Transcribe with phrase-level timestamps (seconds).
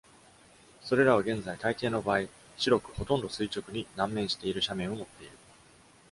[0.81, 2.21] それらは現在、たいていの場合
[2.57, 5.37] 白く、ほとんど垂直にに南面している斜面を持っている。